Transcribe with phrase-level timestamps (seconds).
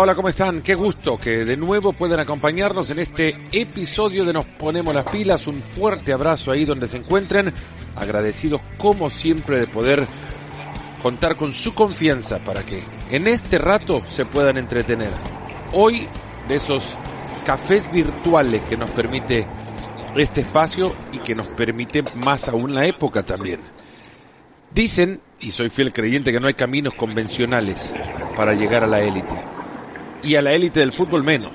[0.00, 0.60] Hola, ¿cómo están?
[0.60, 5.48] Qué gusto que de nuevo puedan acompañarnos en este episodio de Nos Ponemos las Pilas.
[5.48, 7.52] Un fuerte abrazo ahí donde se encuentren.
[7.96, 10.06] Agradecidos como siempre de poder
[11.02, 15.10] contar con su confianza para que en este rato se puedan entretener.
[15.72, 16.06] Hoy
[16.46, 16.94] de esos
[17.44, 19.48] cafés virtuales que nos permite
[20.14, 23.58] este espacio y que nos permite más aún la época también.
[24.72, 27.92] Dicen, y soy fiel creyente, que no hay caminos convencionales
[28.36, 29.57] para llegar a la élite.
[30.22, 31.52] Y a la élite del fútbol menos.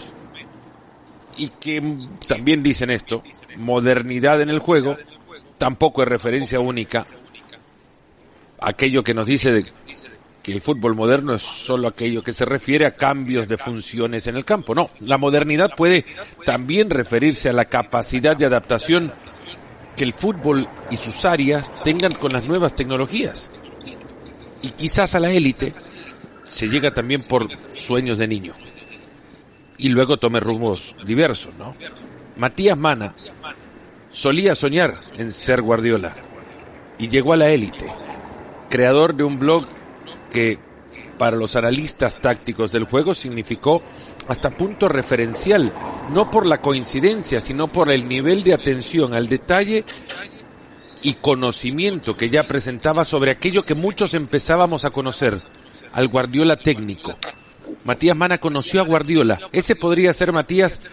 [1.37, 1.81] Y que
[2.27, 3.23] también dicen esto,
[3.57, 4.97] modernidad en el juego
[5.57, 7.05] tampoco es referencia única.
[8.59, 9.63] Aquello que nos dice de
[10.43, 14.35] que el fútbol moderno es solo aquello que se refiere a cambios de funciones en
[14.35, 14.75] el campo.
[14.75, 16.05] No, la modernidad puede
[16.45, 19.13] también referirse a la capacidad de adaptación
[19.95, 23.49] que el fútbol y sus áreas tengan con las nuevas tecnologías.
[24.61, 25.73] Y quizás a la élite
[26.45, 28.53] se llega también por sueños de niño.
[29.77, 31.75] Y luego tome rumbos diversos, ¿no?
[32.37, 33.13] Matías Mana
[34.11, 36.15] solía soñar en ser Guardiola
[36.97, 37.85] y llegó a la élite,
[38.69, 39.65] creador de un blog
[40.31, 40.59] que
[41.17, 43.81] para los analistas tácticos del juego significó
[44.27, 45.73] hasta punto referencial,
[46.11, 49.83] no por la coincidencia, sino por el nivel de atención al detalle
[51.01, 55.39] y conocimiento que ya presentaba sobre aquello que muchos empezábamos a conocer,
[55.93, 57.13] al Guardiola técnico.
[57.85, 59.39] Matías Mana conoció a Guardiola.
[59.51, 60.85] Ese podría ser, Matías,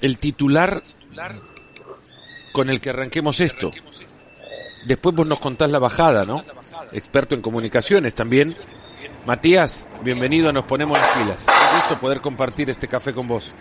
[0.00, 0.82] el titular
[2.52, 3.70] con el que arranquemos esto.
[4.86, 6.44] Después vos nos contás la bajada, ¿no?
[6.92, 8.54] Experto en comunicaciones también.
[9.26, 11.46] Matías, bienvenido a Nos Ponemos las Pilas.
[11.46, 13.52] Un gusto poder compartir este café con vos.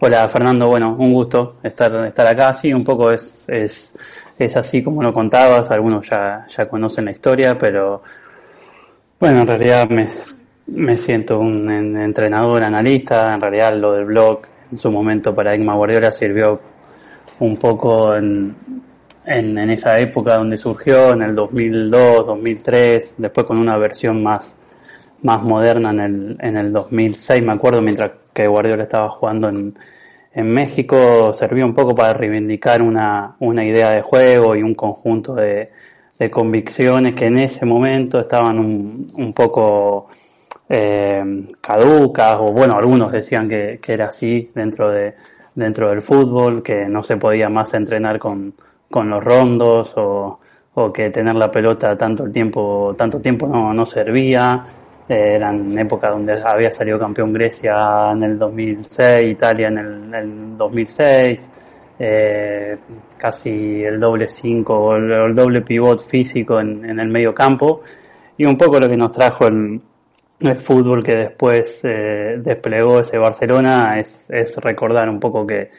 [0.00, 2.52] Hola Fernando, bueno, un gusto estar, estar acá.
[2.54, 3.94] Sí, un poco es, es,
[4.38, 8.02] es así como lo contabas, algunos ya, ya conocen la historia, pero
[9.24, 10.06] bueno, en realidad me,
[10.66, 16.12] me siento un entrenador, analista, en realidad lo del blog en su momento Paradigma Guardiola
[16.12, 16.60] sirvió
[17.38, 18.54] un poco en,
[19.24, 24.58] en, esa época donde surgió, en el 2002, 2003, después con una versión más,
[25.22, 29.74] más moderna en el, en el 2006, me acuerdo, mientras que Guardiola estaba jugando en,
[30.34, 35.34] en México, servía un poco para reivindicar una, una idea de juego y un conjunto
[35.34, 35.70] de,
[36.18, 40.06] de convicciones que en ese momento estaban un, un poco
[40.68, 45.14] eh, caducas, o bueno, algunos decían que, que era así dentro de
[45.54, 48.54] dentro del fútbol, que no se podía más entrenar con,
[48.90, 50.40] con los rondos o,
[50.74, 54.64] o que tener la pelota tanto el tiempo tanto tiempo no, no servía.
[55.08, 61.50] Eh, eran épocas donde había salido campeón Grecia en el 2006 Italia en el, 2006
[61.98, 62.76] eh,
[63.18, 67.82] casi el doble 5 o el, doble pivot físico en, en, el medio campo.
[68.36, 69.80] Y un poco lo que nos trajo el,
[70.40, 75.70] el fútbol que después eh, desplegó ese Barcelona es, es recordar un poco que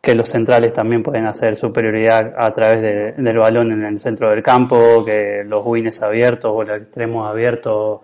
[0.00, 4.42] que los centrales también pueden hacer superioridad a través del balón en el centro del
[4.42, 8.00] campo, que los wins abiertos o los extremos abiertos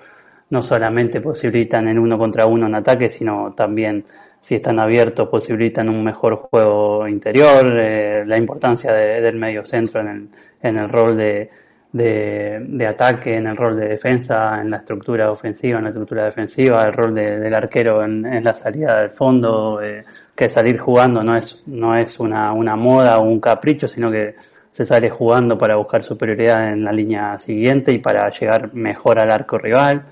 [0.50, 4.04] no solamente posibilitan en uno contra uno en ataque, sino también
[4.46, 10.06] si están abiertos posibilitan un mejor juego interior, eh, la importancia del medio centro en
[10.06, 10.28] el,
[10.62, 11.50] en el rol de,
[11.92, 16.84] de, ataque, en el rol de defensa, en la estructura ofensiva, en la estructura defensiva,
[16.84, 21.64] el rol del arquero en, la salida del fondo, eh, que salir jugando no es,
[21.66, 24.36] no es una, una moda o un capricho, sino que
[24.70, 29.32] se sale jugando para buscar superioridad en la línea siguiente y para llegar mejor al
[29.32, 30.04] arco rival.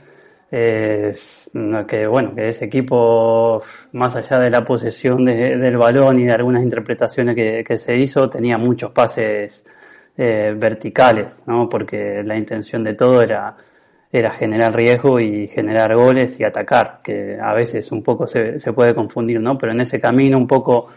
[0.51, 1.13] Eh,
[1.89, 3.63] que bueno, que ese equipo,
[3.93, 8.29] más allá de la posesión del balón y de algunas interpretaciones que, que se hizo,
[8.29, 9.65] tenía muchos pases
[10.17, 11.69] eh, verticales, ¿no?
[11.69, 13.57] porque la intención de todo era,
[14.13, 18.73] era generar riesgo y generar goles y atacar, que a veces un poco se, se
[18.73, 19.59] puede confundir, ¿no?
[19.59, 20.89] pero en ese camino un poco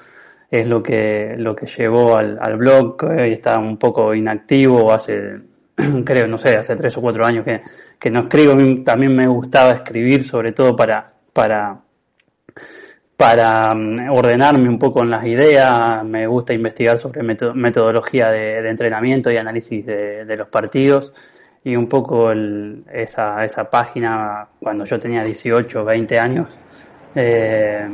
[0.51, 5.39] es lo que, lo que llevó al, al blog, hoy está un poco inactivo, hace,
[6.05, 7.61] creo, no sé, hace tres o cuatro años que,
[7.99, 8.53] que no escribo,
[8.83, 11.79] también me gustaba escribir, sobre todo para, para
[13.17, 19.31] para mm, ordenarme un poco en las ideas, me gusta investigar sobre metodología de, entrenamiento
[19.31, 21.11] y análisis de, los partidos.
[21.63, 26.61] Y un poco esa, esa página cuando yo tenía 18 o 20 años,
[27.15, 27.85] eh,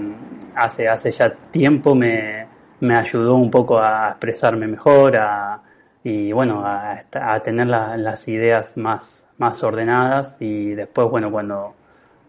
[0.56, 2.46] hace, hace ya tiempo me,
[2.82, 5.60] me, ayudó un poco a expresarme mejor a,
[6.04, 11.76] y bueno, a tener las ideas más, más ordenadas y después, bueno, cuando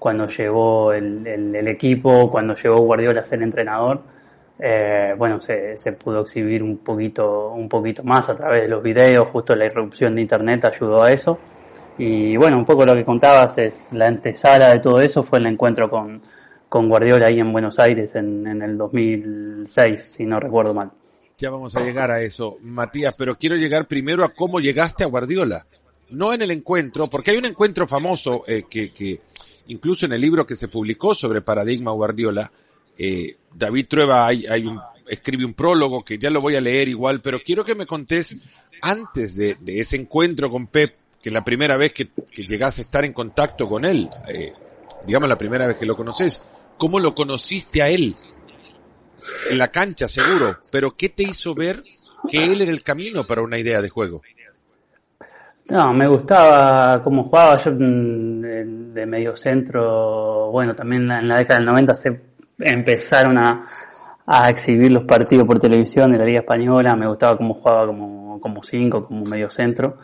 [0.04, 4.02] cuando llegó el, el, equipo, cuando llegó Guardiola a ser entrenador,
[4.58, 8.82] eh, bueno, se, se, pudo exhibir un poquito, un poquito más a través de los
[8.82, 11.38] videos, justo la irrupción de internet ayudó a eso.
[11.96, 15.46] Y bueno, un poco lo que contabas es la antesala de todo eso fue el
[15.46, 16.20] encuentro con,
[16.68, 20.90] con Guardiola ahí en Buenos Aires en, en el 2006, si no recuerdo mal.
[21.38, 25.06] Ya vamos a llegar a eso, Matías, pero quiero llegar primero a cómo llegaste a
[25.06, 25.62] Guardiola.
[26.10, 29.20] No en el encuentro, porque hay un encuentro famoso eh, que, que
[29.68, 32.50] incluso en el libro que se publicó sobre Paradigma Guardiola,
[32.98, 36.88] eh, David Trueba hay, hay un, escribe un prólogo que ya lo voy a leer
[36.88, 38.36] igual, pero quiero que me contés
[38.80, 42.82] antes de, de ese encuentro con Pep, que la primera vez que, que llegas a
[42.82, 44.52] estar en contacto con él, eh,
[45.06, 46.42] digamos la primera vez que lo conoces,
[46.76, 48.14] ¿cómo lo conociste a él?
[49.50, 51.82] En la cancha, seguro, pero ¿qué te hizo ver
[52.28, 54.22] que él era el camino para una idea de juego?
[55.70, 60.50] No, me gustaba cómo jugaba yo mm, de medio centro.
[60.50, 62.20] Bueno, también en la década del 90 se
[62.58, 63.66] empezaron a,
[64.48, 66.94] exhibir los partidos por televisión de la Liga Española.
[66.96, 69.96] Me gustaba cómo jugaba como, como cinco, como medio centro.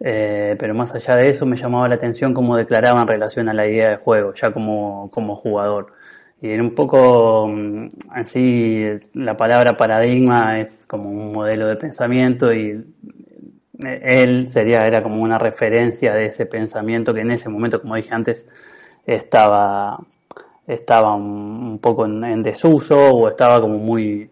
[0.00, 3.54] Eh, pero más allá de eso me llamaba la atención cómo declaraba en relación a
[3.54, 5.92] la idea de juego, ya como, como jugador.
[6.42, 12.52] Y en un poco mm, así la palabra paradigma es como un modelo de pensamiento
[12.52, 12.84] y
[13.78, 18.10] él sería, era como una referencia de ese pensamiento que en ese momento, como dije
[18.12, 18.46] antes,
[19.04, 19.98] estaba,
[20.66, 24.30] estaba un, poco en, desuso o estaba como muy,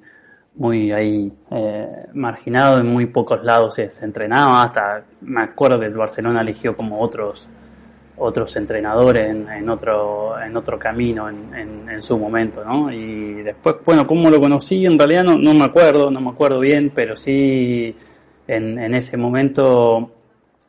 [0.57, 5.95] muy ahí eh, marginado, en muy pocos lados se, entrenaba, hasta me acuerdo que el
[5.95, 7.49] Barcelona eligió como otros
[8.17, 12.93] otros entrenadores en, en otro en otro camino en, en, en, su momento, ¿no?
[12.93, 16.61] Y después, bueno, cómo lo conocí, en realidad no, no me acuerdo, no me acuerdo
[16.61, 17.97] bien, pero sí
[18.47, 20.11] en, en ese momento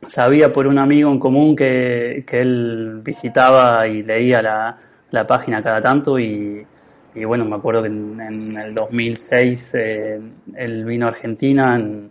[0.08, 4.76] sabía por un amigo en común que, que él visitaba y leía la,
[5.10, 6.64] la página cada tanto y,
[7.14, 10.20] y, bueno, me acuerdo que en, en el 2006 eh,
[10.54, 12.10] él vino a Argentina en,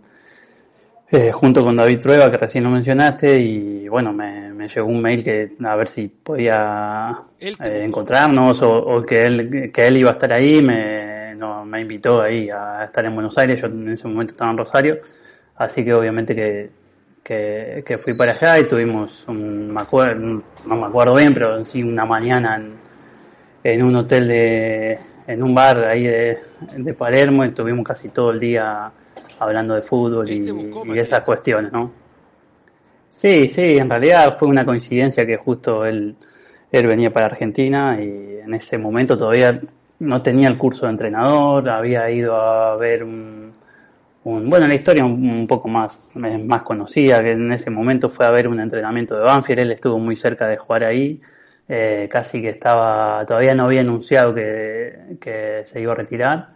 [1.08, 5.00] eh, junto con David Trueba, que recién lo mencionaste, y bueno, me, me llegó un
[5.00, 10.10] mail que a ver si podía eh, encontrarnos o, o, que, él, que él iba
[10.10, 13.90] a estar ahí, me, no, me invitó ahí a estar en Buenos Aires, yo en
[13.90, 14.98] ese momento estaba en Rosario,
[15.56, 16.70] Así que obviamente que,
[17.22, 21.64] que, que, fui para allá y tuvimos, un, me acuerdo, no me acuerdo bien, pero
[21.64, 22.74] sí una mañana en,
[23.64, 26.38] en un hotel de, en un bar ahí de,
[26.76, 28.90] de Palermo y estuvimos casi todo el día
[29.38, 30.50] hablando de fútbol y,
[30.94, 31.90] y esas cuestiones, ¿no?
[33.10, 36.14] Sí, sí, en realidad fue una coincidencia que justo él,
[36.70, 39.58] él venía para Argentina y en ese momento todavía
[40.00, 43.52] no tenía el curso de entrenador, había ido a ver un,
[44.26, 48.48] bueno, la historia un, poco más, más conocida, que en ese momento fue a ver
[48.48, 51.20] un entrenamiento de Banfield, él estuvo muy cerca de jugar ahí,
[51.68, 56.48] eh, casi que estaba, todavía no había anunciado que, que se iba a retirar,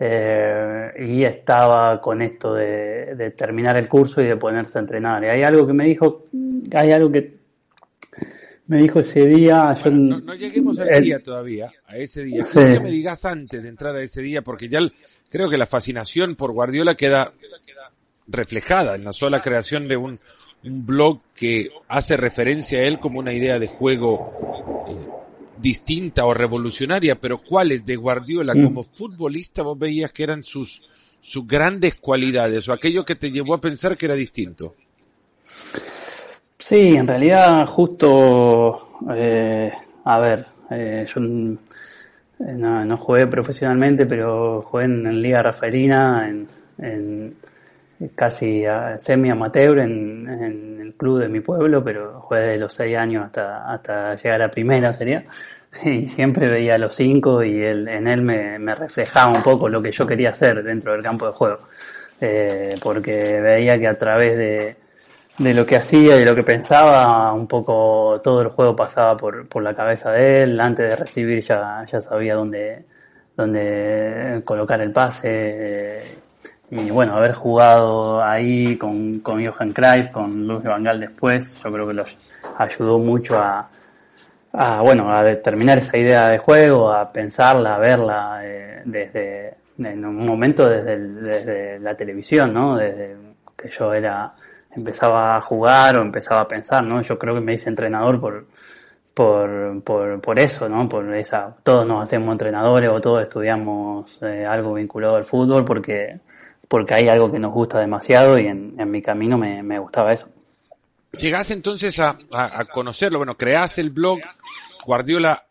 [0.00, 5.22] eh, y estaba con esto de, de, terminar el curso y de ponerse a entrenar.
[5.22, 6.24] Y hay algo que me dijo,
[6.74, 7.36] hay algo que
[8.72, 9.76] me dijo ese día.
[9.82, 12.44] Bueno, yo, no, no, lleguemos al el, día todavía, a ese día.
[12.46, 12.58] Sí.
[12.58, 14.80] que me digas antes de entrar a ese día, porque ya
[15.28, 17.32] creo que la fascinación por Guardiola queda
[18.26, 20.18] reflejada en la sola creación de un,
[20.64, 24.32] un blog que hace referencia a él como una idea de juego
[24.88, 25.08] eh,
[25.58, 28.62] distinta o revolucionaria, pero cuáles de Guardiola mm.
[28.62, 30.82] como futbolista vos veías que eran sus,
[31.20, 34.74] sus grandes cualidades o aquello que te llevó a pensar que era distinto.
[36.64, 39.72] Sí, en realidad justo, eh,
[40.04, 46.46] a ver, eh, yo no, no, jugué profesionalmente, pero jugué en, en Liga Rafaelina, en,
[46.78, 47.36] en
[48.14, 48.62] casi
[48.98, 53.26] semi amateur en, en, el club de mi pueblo, pero jugué de los seis años
[53.26, 55.24] hasta, hasta llegar a primera sería.
[55.84, 59.68] Y siempre veía a los cinco y él, en él me, me, reflejaba un poco
[59.68, 61.58] lo que yo quería hacer dentro del campo de juego.
[62.20, 64.76] Eh, porque veía que a través de,
[65.38, 69.16] de lo que hacía y de lo que pensaba, un poco todo el juego pasaba
[69.16, 70.60] por, por la cabeza de él.
[70.60, 72.84] Antes de recibir ya, ya sabía dónde,
[73.36, 76.00] dónde colocar el pase.
[76.70, 81.70] Y bueno, haber jugado ahí con, con Johan Cruyff, con Luis Van Gaal después, yo
[81.70, 82.16] creo que los
[82.56, 83.68] ayudó mucho a,
[84.82, 90.24] bueno, a determinar esa idea de juego, a pensarla, a verla eh, desde, en un
[90.24, 92.76] momento desde, desde la televisión, ¿no?
[92.76, 93.16] Desde
[93.56, 94.32] que yo era,
[94.74, 97.02] empezaba a jugar o empezaba a pensar, ¿no?
[97.02, 98.46] Yo creo que me hice entrenador por,
[99.14, 100.88] por, por, por eso, ¿no?
[100.88, 106.18] Por esa, todos nos hacemos entrenadores o todos estudiamos eh, algo vinculado al fútbol porque,
[106.68, 110.12] porque hay algo que nos gusta demasiado y en, en mi camino me, me, gustaba
[110.12, 110.28] eso.
[111.12, 114.18] Llegás entonces a, a, conocerlo, bueno, creás el blog,
[114.86, 115.44] Guardiola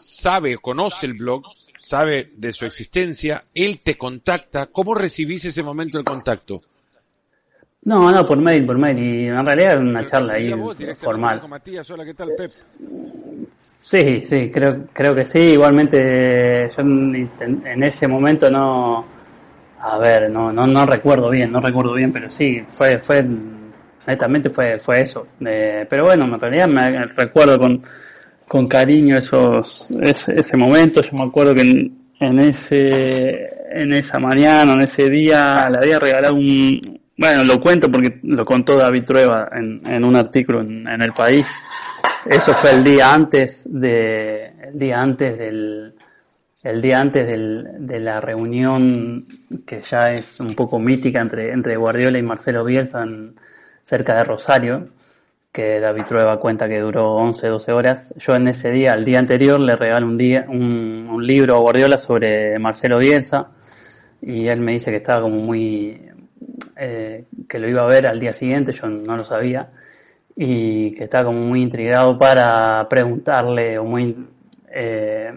[0.00, 1.42] sabe, conoce el blog,
[1.78, 6.62] sabe de su existencia, él te contacta, ¿cómo recibís ese momento del contacto?
[7.84, 8.98] No, no, por mail, por mail.
[9.00, 10.54] Y en realidad era una charla ahí
[10.96, 11.42] formal.
[11.48, 12.52] Matías, hola, ¿qué tal, Pep?
[13.66, 15.38] Sí, sí, creo, creo que sí.
[15.40, 19.04] Igualmente, yo en, ese momento no,
[19.80, 23.26] a ver, no, no, no recuerdo bien, no recuerdo bien, pero sí, fue, fue,
[24.06, 25.26] netamente fue, fue eso.
[25.44, 27.82] Eh, pero bueno, en realidad me recuerdo con,
[28.46, 31.02] con cariño esos, ese, ese momento.
[31.02, 35.98] Yo me acuerdo que en, en ese, en esa mañana, en ese día, le había
[35.98, 40.86] regalado un, bueno, lo cuento porque lo contó David Trueba en, en un artículo en,
[40.88, 41.46] en el país
[42.26, 45.94] eso fue el día antes de, el día antes del,
[46.62, 49.26] el día antes del, de la reunión
[49.66, 53.34] que ya es un poco mítica entre, entre Guardiola y Marcelo Bielsa en,
[53.82, 54.88] cerca de Rosario,
[55.50, 58.14] que David Trueba cuenta que duró 11, 12 horas.
[58.16, 61.58] Yo en ese día, el día anterior, le regalé un, día, un, un libro a
[61.58, 63.48] Guardiola sobre Marcelo Bielsa
[64.20, 66.00] y él me dice que estaba como muy,
[66.76, 69.68] eh, que lo iba a ver al día siguiente, yo no lo sabía
[70.34, 74.16] y que está como muy intrigado para preguntarle o muy
[74.70, 75.30] eh,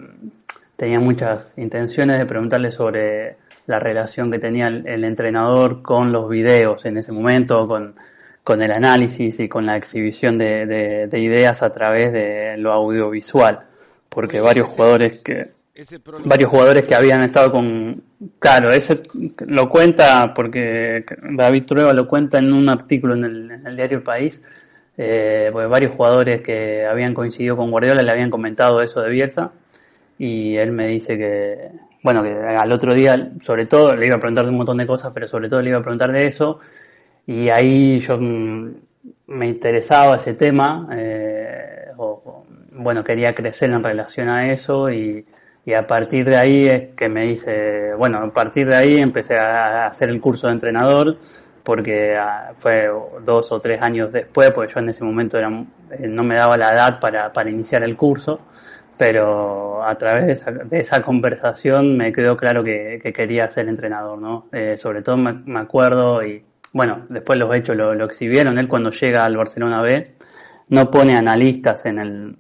[0.75, 3.37] tenía muchas intenciones de preguntarle sobre
[3.67, 7.95] la relación que tenía el, entrenador con los videos en ese momento, con,
[8.43, 13.61] con el análisis y con la exhibición de, de, ideas a través de lo audiovisual,
[14.07, 15.55] porque varios jugadores que
[16.23, 18.01] varios jugadores que habían estado con
[18.39, 19.03] claro ese
[19.47, 23.23] lo cuenta porque David Trueba lo cuenta en un artículo en
[23.65, 24.41] el, diario El País
[24.97, 29.51] eh, varios jugadores que habían coincidido con Guardiola le habían comentado eso de Bielsa
[30.17, 31.69] y él me dice que,
[32.03, 34.87] bueno, que al otro día, sobre todo, le iba a preguntar de un montón de
[34.87, 36.59] cosas, pero sobre todo le iba a preguntar de eso
[37.27, 41.91] y ahí yo me interesaba ese tema, eh,
[42.71, 45.25] bueno, quería crecer en relación a eso y,
[45.65, 49.35] y a partir de ahí es que me dice, bueno, a partir de ahí empecé
[49.37, 51.17] a hacer el curso de entrenador
[51.65, 52.89] porque ah, fue
[53.23, 55.49] dos o tres años después, porque yo en ese momento era,
[55.91, 58.39] eh, no me daba la edad para, para iniciar el curso,
[58.97, 64.47] pero a través de esa, conversación me quedó claro que, que quería ser entrenador, ¿no?
[64.51, 69.25] Eh, sobre todo me, acuerdo, y bueno, después los hechos lo, exhibieron, él cuando llega
[69.25, 70.15] al Barcelona B
[70.69, 72.37] no pone analistas en el,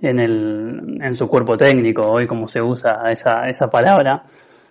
[0.00, 4.24] en el, en su cuerpo técnico, hoy como se usa esa, esa palabra,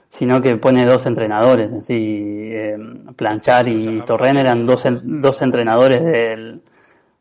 [0.09, 2.49] sino que pone dos entrenadores en sí.
[2.53, 2.77] Eh,
[3.15, 6.61] Planchar y Torren eran dos, dos entrenadores del,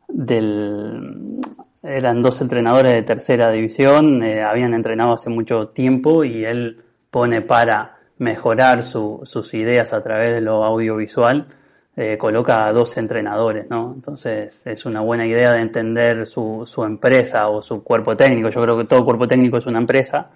[0.07, 1.39] del,
[1.83, 7.41] eran dos entrenadores de tercera división, eh, habían entrenado hace mucho tiempo y él pone
[7.41, 11.47] para mejorar su, sus ideas a través de lo audiovisual,
[11.95, 13.91] eh, coloca a dos entrenadores, ¿no?
[13.93, 18.49] Entonces es una buena idea de entender su, su empresa o su cuerpo técnico.
[18.49, 20.29] Yo creo que todo cuerpo técnico es una empresa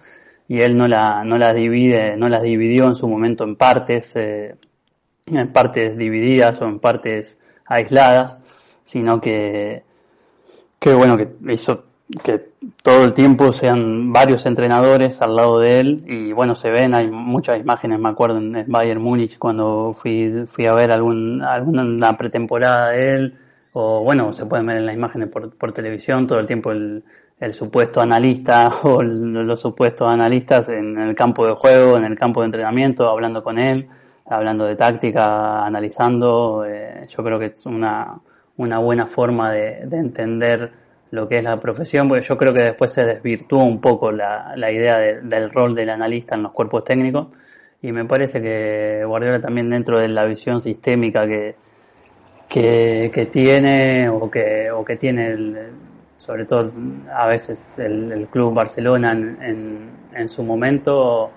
[0.48, 4.56] y él no la, no divide, no las dividió en su momento en partes, eh,
[5.28, 8.40] en partes divididas o en partes aisladas,
[8.84, 9.84] sino que,
[10.78, 11.86] que bueno, que hizo
[12.24, 12.50] que
[12.84, 17.10] todo el tiempo sean varios entrenadores al lado de él y bueno, se ven, hay
[17.10, 22.90] muchas imágenes, me acuerdo en Bayern Múnich cuando fui, fui a ver algún, alguna pretemporada
[22.90, 23.38] de él,
[23.74, 27.04] o bueno, se pueden ver en las imágenes por, por televisión, todo el tiempo el,
[27.40, 32.42] el supuesto analista o los supuestos analistas en el campo de juego, en el campo
[32.42, 33.88] de entrenamiento, hablando con él,
[34.26, 36.66] hablando de táctica, analizando.
[36.66, 38.20] Eh, yo creo que es una,
[38.58, 40.72] una buena forma de, de, entender
[41.12, 44.54] lo que es la profesión, porque yo creo que después se desvirtuó un poco la,
[44.56, 47.28] la idea de, del rol del analista en los cuerpos técnicos
[47.82, 51.56] y me parece que Guardiola también dentro de la visión sistémica que,
[52.50, 55.58] que, tiene o que, o que tiene el,
[56.18, 56.72] sobre todo
[57.14, 61.30] a veces el, club Barcelona en, en, su momento,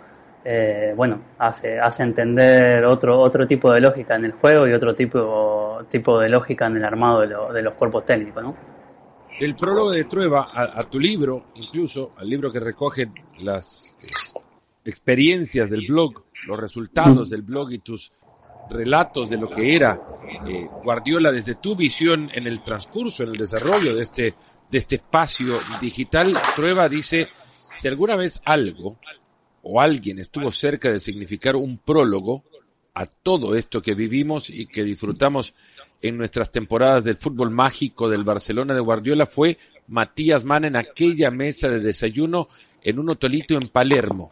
[0.44, 4.94] eh, bueno, hace, hace entender otro, otro tipo de lógica en el juego y otro
[4.94, 8.77] tipo, tipo de lógica en el armado de, de los cuerpos técnicos, ¿no?
[9.40, 14.08] El prólogo de Trueba a, tu libro, incluso al libro que recoge las eh,
[14.84, 18.12] experiencias del blog, los resultados del blog y tus
[18.70, 20.00] relatos de lo que era
[20.46, 24.34] eh, Guardiola desde tu visión en el transcurso, en el desarrollo de este
[24.70, 27.28] de este espacio digital, Prueba dice,
[27.58, 28.98] si alguna vez algo
[29.62, 32.44] o alguien estuvo cerca de significar un prólogo
[32.94, 35.54] a todo esto que vivimos y que disfrutamos
[36.00, 41.30] en nuestras temporadas del fútbol mágico del Barcelona de Guardiola fue Matías Mann en aquella
[41.30, 42.46] mesa de desayuno
[42.82, 44.30] en un hotelito en Palermo,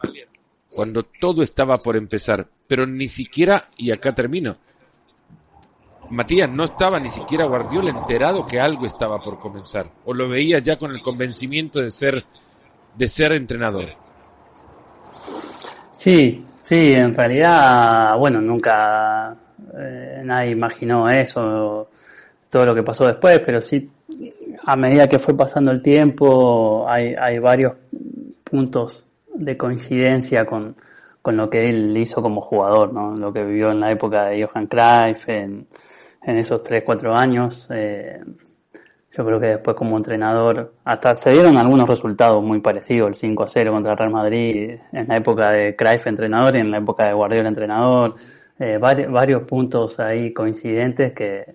[0.69, 4.57] cuando todo estaba por empezar, pero ni siquiera, y acá termino,
[6.09, 10.59] Matías, no estaba ni siquiera Guardiola enterado que algo estaba por comenzar, o lo veía
[10.59, 12.25] ya con el convencimiento de ser,
[12.95, 13.89] de ser entrenador.
[15.91, 19.35] Sí, sí, en realidad, bueno, nunca
[19.79, 21.89] eh, nadie imaginó eso,
[22.49, 23.89] todo lo que pasó después, pero sí,
[24.65, 27.73] a medida que fue pasando el tiempo, hay, hay varios
[28.43, 30.75] puntos de coincidencia con,
[31.21, 33.15] con, lo que él hizo como jugador, ¿no?
[33.15, 35.67] lo que vivió en la época de Johan Cruyff, en,
[36.21, 37.67] esos 3, 4 años.
[37.71, 38.19] Eh,
[39.17, 43.43] yo creo que después como entrenador, hasta se dieron algunos resultados muy parecidos, el 5
[43.43, 47.07] a 0 contra Real Madrid, en la época de Cruyff entrenador y en la época
[47.07, 48.15] de Guardiola entrenador,
[48.59, 51.45] eh, varios, puntos ahí coincidentes que,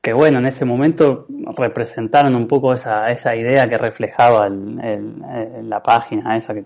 [0.00, 5.82] que bueno, en ese momento representaron un poco esa, esa idea que reflejaba el, la
[5.82, 6.64] página esa que,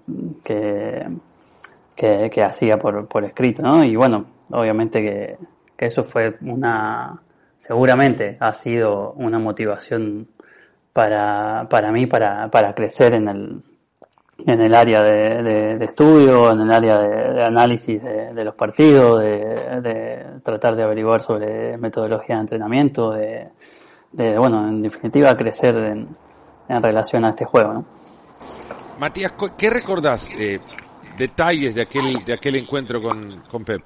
[1.95, 3.83] que, que, hacía por, por, escrito, ¿no?
[3.85, 5.39] Y bueno, obviamente que,
[5.77, 7.21] que eso fue una,
[7.59, 10.29] seguramente ha sido una motivación
[10.93, 13.63] para, para mí, para, para crecer en el,
[14.47, 20.77] en el área de, estudio, en el área de, análisis de, los partidos, de, tratar
[20.77, 26.17] de averiguar sobre metodología de entrenamiento, de, bueno, en definitiva, crecer en,
[26.83, 27.73] relación a este juego.
[27.73, 27.85] ¿no?
[28.99, 30.33] Matías, ¿qué recordás?
[30.39, 30.61] Eh,
[31.17, 33.83] detalles de aquel, de aquel encuentro con, con Pep.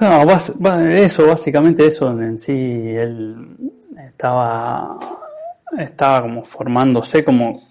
[0.00, 3.56] No, eso, básicamente eso en sí, él
[3.98, 4.96] estaba,
[5.76, 7.68] estaba como formándose como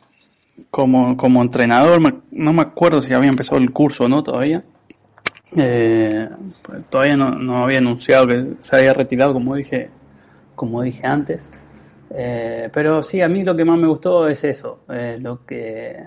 [0.70, 4.64] como, como entrenador, no me acuerdo si había empezado el curso o no todavía.
[5.56, 6.30] Eh,
[6.62, 9.90] pues, todavía no, no, había anunciado que se había retirado, como dije,
[10.56, 11.50] como dije antes.
[12.10, 15.98] Eh, pero sí, a mí lo que más me gustó es eso, eh, lo que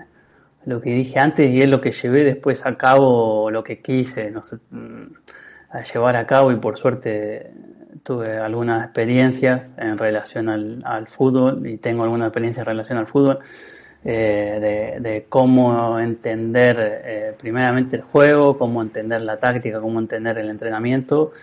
[0.65, 4.29] lo que dije antes y es lo que llevé después a cabo, lo que quise
[4.29, 5.05] no sé, mm,
[5.71, 7.51] a llevar a cabo y por suerte
[8.03, 13.07] tuve algunas experiencias en relación al, al fútbol y tengo alguna experiencia en relación al
[13.07, 13.39] fútbol
[14.03, 20.49] eh, de, cómo entender eh, primeramente el juego, cómo entender la táctica, cómo entender el
[20.49, 21.33] entrenamiento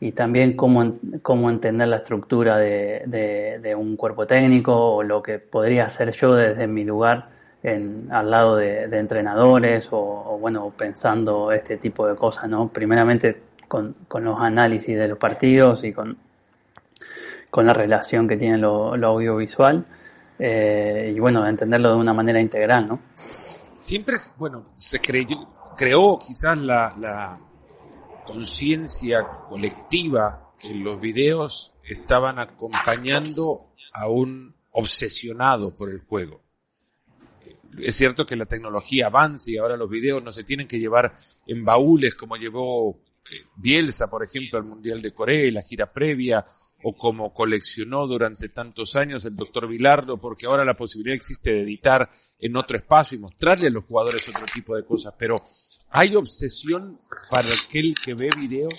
[0.00, 5.38] y también cómo, cómo entender la estructura de, de, un cuerpo técnico o lo que
[5.38, 7.28] podría hacer yo desde mi lugar
[7.62, 12.68] en, al lado de, entrenadores o, bueno, pensando este tipo de cosas, ¿no?
[12.68, 16.16] Primeramente con, con los análisis de los partidos y con,
[17.50, 19.84] con la relación que tiene lo, lo audiovisual
[20.38, 23.00] eh, y bueno, entenderlo de una manera integral, ¿no?
[23.14, 27.40] Siempre, bueno, se creó quizás la, la
[28.26, 36.42] conciencia colectiva que los videos estaban acompañando a un obsesionado por el juego.
[37.78, 41.16] Es cierto que la tecnología avanza y ahora los videos no se tienen que llevar
[41.46, 45.92] en baúles como llevó eh, Bielsa, por ejemplo, al Mundial de Corea y la gira
[45.92, 46.44] previa,
[46.82, 51.62] o como coleccionó durante tantos años el doctor Vilardo, porque ahora la posibilidad existe de
[51.62, 55.36] editar en otro espacio y mostrarle a los jugadores otro tipo de cosas, pero
[55.90, 56.98] ¿hay obsesión
[57.30, 58.74] para aquel que ve videos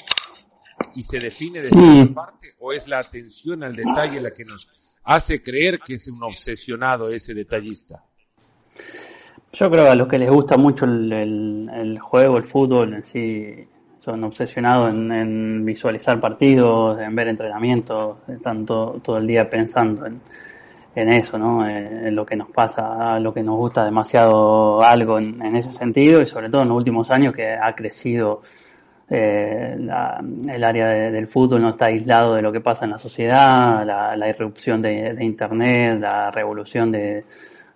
[0.95, 1.67] y se define de
[2.01, 4.67] esa parte o es la atención al detalle la que nos
[5.03, 8.05] hace creer que es un obsesionado ese detallista?
[9.51, 11.12] Yo creo que a los que les gusta mucho el,
[11.73, 13.67] el juego, el fútbol en sí,
[13.99, 20.21] son obsesionados en, visualizar partidos, en ver entrenamientos, están todo, el día pensando en,
[20.95, 21.67] eso, ¿no?
[21.67, 26.21] Eh, en lo que nos pasa, lo que nos gusta demasiado algo en, ese sentido
[26.21, 28.41] y sobre todo en los últimos años que ha crecido
[29.09, 33.85] eh, el área del fútbol, no está aislado de lo que pasa en la sociedad,
[33.85, 37.23] la, irrupción de, Internet, la revolución de,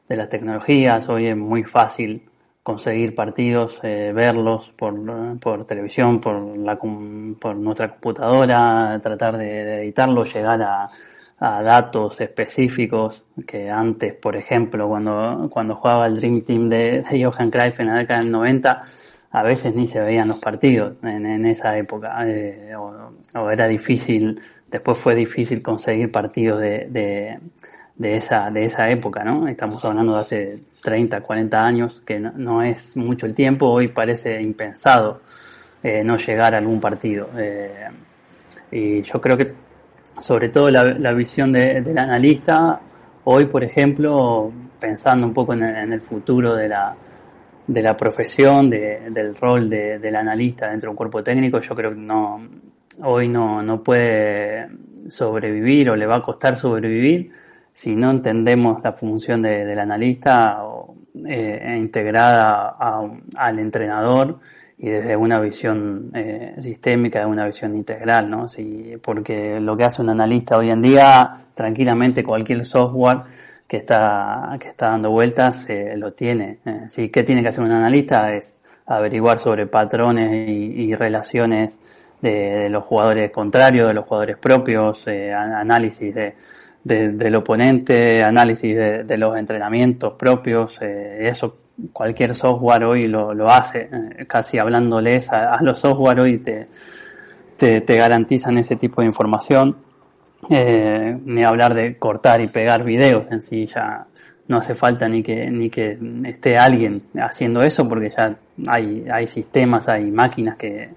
[0.08, 2.24] de las tecnologías, hoy es muy fácil
[2.64, 4.96] conseguir partidos, eh, verlos por,
[5.40, 10.90] por, televisión, por, la, por nuestra computadora, tratar de, editarlos, llegar a,
[11.40, 17.52] a, datos específicos que antes, por ejemplo, cuando, cuando jugaba el Dream Team de, Johan
[17.52, 18.84] Cruyff en la década del 90,
[19.32, 24.40] a veces ni se veían los partidos en, en esa época, eh, o, era difícil,
[24.72, 27.40] después fue difícil conseguir partidos de, de,
[27.96, 29.48] de, esa, de esa época, ¿no?
[29.48, 34.42] Estamos hablando de hace 30, 40 años, que no, es mucho el tiempo, hoy parece
[34.42, 35.22] impensado
[35.82, 37.30] eh, no llegar a algún partido.
[37.38, 37.88] Eh,
[38.72, 39.54] y yo creo que
[40.20, 42.80] sobre todo la, visión del analista,
[43.26, 46.96] hoy por ejemplo, pensando un poco en el, futuro de la,
[47.68, 52.00] de la profesión, del rol del analista dentro de un cuerpo técnico, yo creo que
[52.00, 52.48] no,
[53.02, 54.68] hoy no, no puede
[55.10, 57.32] sobrevivir o le va a costar sobrevivir
[57.74, 60.64] si no entendemos la función del analista
[61.28, 62.76] eh, integrada
[63.36, 64.40] al entrenador
[64.78, 68.48] y desde una visión eh, sistémica, de una visión integral, ¿no?
[68.48, 73.20] Si, porque lo que hace un analista hoy en día, tranquilamente cualquier software
[73.68, 76.60] que está, que está dando vueltas eh, lo tiene.
[76.90, 77.10] ¿sí?
[77.10, 78.34] ¿Qué tiene que hacer un analista?
[78.34, 81.80] Es averiguar sobre patrones y, relaciones
[82.22, 86.36] de, de, los jugadores contrarios, de los jugadores propios, análisis de
[86.84, 91.58] del oponente, análisis de, los entrenamientos propios, eh, eso
[91.92, 96.68] cualquier software hoy lo, lo hace, eh, casi hablándoles a, los software hoy te,
[97.58, 99.78] te, garantizan ese tipo de información.
[100.50, 104.06] Eh, ni hablar de cortar y pegar videos en sí, ya
[104.50, 108.36] no hace falta ni que, ni que esté alguien haciendo eso porque ya
[108.68, 110.90] hay, hay sistemas, hay máquinas que,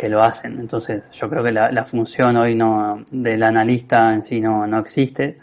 [0.00, 0.58] que lo hacen.
[0.58, 5.36] Entonces yo creo que la, función hoy no del analista en sí no, no existe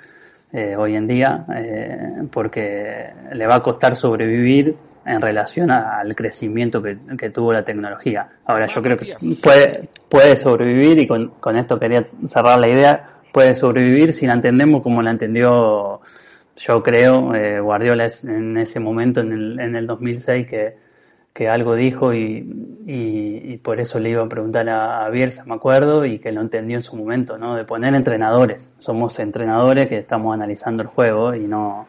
[0.51, 6.81] eh, hoy en día, eh, porque le va a costar sobrevivir en relación al crecimiento
[6.81, 8.27] que, tuvo la tecnología.
[8.45, 13.09] Ahora, yo creo que puede, puede sobrevivir, y con, con esto quería cerrar la idea,
[13.31, 16.01] puede sobrevivir si la entendemos como la entendió,
[16.55, 20.86] yo creo, eh, Guardiola en ese momento, en el, en el 2006, que
[21.37, 22.49] que algo dijo y,
[22.87, 26.41] y, por eso le iba a preguntar a, a, Bielsa, me acuerdo, y que lo
[26.41, 27.55] entendió en su momento, ¿no?
[27.55, 28.71] De poner entrenadores.
[28.79, 31.85] Somos entrenadores que estamos analizando el juego y no,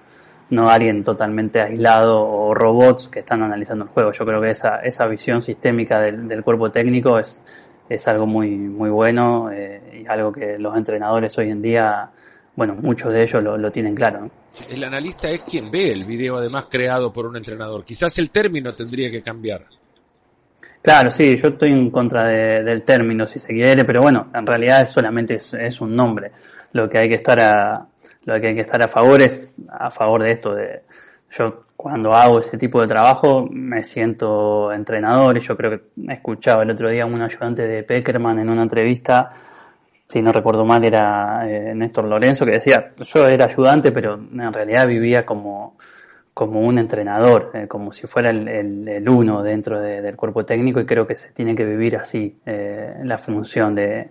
[0.50, 4.12] no alguien totalmente aislado o robots que están analizando el juego.
[4.12, 7.40] Yo creo que esa, esa visión sistémica del, del cuerpo técnico es,
[7.88, 12.10] es algo muy, muy bueno eh, y algo que los entrenadores hoy en día
[12.58, 14.28] bueno, muchos de ellos lo, tienen claro.
[14.68, 17.84] El analista es quien ve el video, además creado por un entrenador.
[17.84, 19.66] Quizás el término tendría que cambiar.
[20.82, 24.88] Claro, sí, yo estoy en contra del término, si se quiere, pero bueno, en realidad
[24.88, 26.32] solamente es, un nombre.
[26.72, 27.86] Lo que hay que estar a,
[28.24, 30.52] lo que hay que estar a favor es a favor de esto.
[30.52, 30.82] De,
[31.30, 36.64] yo cuando hago ese tipo de trabajo me siento entrenador y yo creo que escuchaba
[36.64, 39.30] el otro día un ayudante de Peckerman en una entrevista
[40.08, 44.52] si no recuerdo mal, era eh, Néstor Lorenzo, que decía, yo era ayudante, pero en
[44.52, 45.76] realidad vivía como,
[46.32, 50.86] como un entrenador, eh, como si fuera el, el, uno dentro del cuerpo técnico y
[50.86, 54.08] creo que se tiene que vivir así eh, la función de,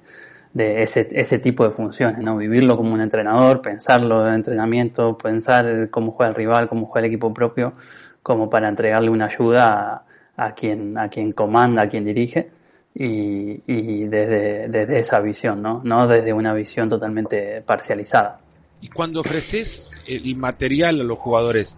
[0.53, 2.37] de ese, ese tipo de funciones, ¿no?
[2.37, 7.11] Vivirlo como un entrenador, pensarlo en entrenamiento, pensar cómo juega el rival, cómo juega el
[7.11, 7.73] equipo propio,
[8.21, 10.03] como para entregarle una ayuda
[10.35, 12.51] a quien, a quien comanda, a quien dirige
[12.99, 15.81] y, y desde, desde, esa visión, ¿no?
[15.83, 18.39] No desde una visión totalmente parcializada.
[18.81, 21.77] Y cuando ofreces el material a los jugadores,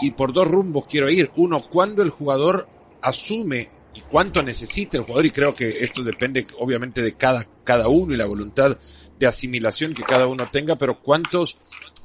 [0.00, 1.30] y por dos rumbos quiero ir.
[1.36, 2.66] Uno, cuando el jugador
[3.02, 7.88] asume y cuánto necesita el jugador, y creo que esto depende obviamente de cada, cada
[7.88, 8.78] uno y la voluntad
[9.18, 11.58] de asimilación que cada uno tenga, pero cuántos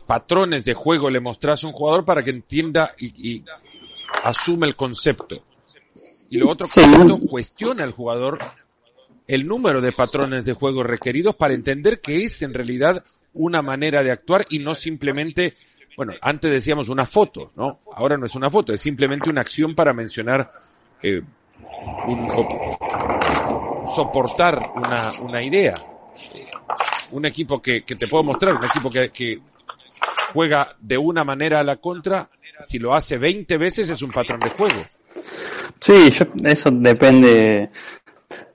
[0.05, 3.45] patrones de juego le mostras a un jugador para que entienda y, y
[4.23, 5.41] asume el concepto.
[6.35, 6.67] Y lo otro,
[7.29, 8.39] cuestiona al jugador
[9.27, 14.03] el número de patrones de juego requeridos para entender que es en realidad una manera
[14.03, 15.53] de actuar y no simplemente,
[15.95, 17.79] bueno, antes decíamos una foto, ¿no?
[17.93, 20.51] Ahora no es una foto, es simplemente una acción para mencionar,
[21.01, 21.21] eh,
[22.07, 22.27] un,
[23.87, 25.73] soportar una, una idea.
[27.11, 29.39] Un equipo que, que te puedo mostrar, un equipo que, que
[30.33, 32.29] juega de una manera a la contra,
[32.63, 34.83] si lo hace 20 veces es un patrón de juego.
[35.79, 36.09] Sí,
[36.43, 37.69] eso depende,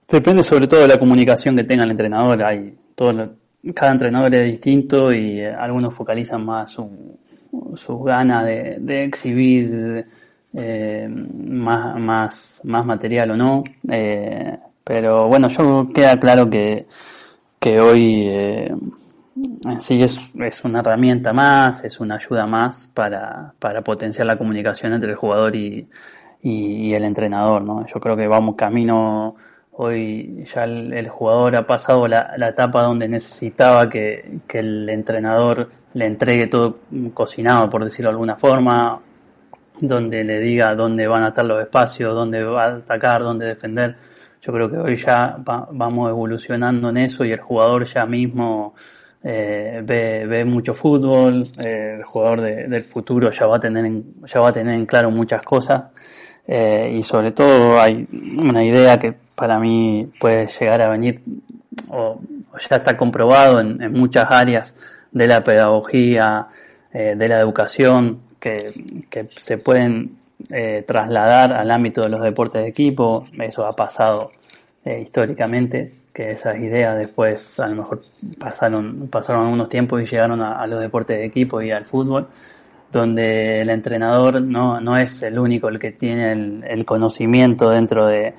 [0.08, 2.42] depende sobre todo de la comunicación que tenga el entrenador.
[2.42, 3.12] Hay todo
[3.74, 7.18] cada entrenador es distinto y eh, algunos focalizan más su,
[7.74, 10.06] su gana de, de exhibir
[10.54, 13.64] eh, más, más, más material o no.
[13.88, 16.86] Eh, pero bueno, yo queda claro que,
[17.58, 18.74] que hoy eh,
[19.78, 24.94] sí es, es una herramienta más, es una ayuda más para, para potenciar la comunicación
[24.94, 25.86] entre el jugador y,
[26.42, 27.86] y, el entrenador, ¿no?
[27.86, 29.36] Yo creo que vamos camino,
[29.72, 35.70] hoy ya el, jugador ha pasado la, la, etapa donde necesitaba que, que el entrenador
[35.94, 36.78] le entregue todo
[37.14, 39.00] cocinado, por decirlo de alguna forma,
[39.80, 43.96] donde le diga dónde van a estar los espacios, dónde va a atacar, dónde defender.
[44.42, 48.74] Yo creo que hoy ya vamos evolucionando en eso y el jugador ya mismo
[49.22, 53.84] eh, ve, ve, mucho fútbol, eh, el jugador de, del futuro ya va a tener
[53.84, 55.84] en, ya va a tener en claro muchas cosas
[56.52, 61.22] eh, y sobre todo hay una idea que para mí puede llegar a venir
[61.88, 62.18] o,
[62.68, 64.74] ya está comprobado en, muchas áreas
[65.12, 66.48] de la pedagogía,
[66.92, 68.66] eh, de la educación, que,
[69.36, 70.16] se pueden
[70.50, 73.22] eh, trasladar al ámbito de los deportes de equipo.
[73.38, 74.32] Eso ha pasado
[74.84, 78.00] eh, históricamente, que esas ideas después a lo mejor
[78.40, 82.26] pasaron, pasaron unos tiempos y llegaron a los deportes de equipo y al fútbol
[82.90, 86.32] donde el entrenador no, no es el único el que tiene
[86.66, 88.34] el, conocimiento dentro de,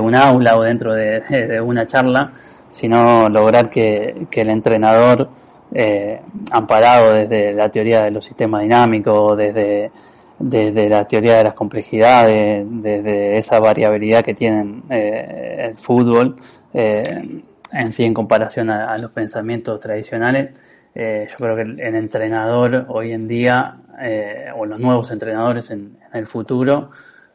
[0.00, 2.32] un aula o dentro de, una charla,
[2.72, 5.28] sino lograr que, que el entrenador,
[5.72, 9.90] eh, amparado desde la teoría de los sistemas dinámicos, desde,
[10.38, 16.36] desde la teoría de las complejidades, desde esa variabilidad que tiene eh, el fútbol,
[16.72, 20.50] eh, en sí en comparación a, a los pensamientos tradicionales,
[20.94, 25.98] eh, yo creo que el, entrenador hoy en día, eh, o los nuevos entrenadores en,
[26.12, 26.90] el futuro,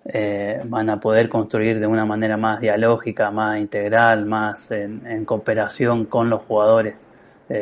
[0.05, 6.05] eh, van a poder construir de una manera más dialógica, más integral, más en, cooperación
[6.05, 7.05] con los jugadores.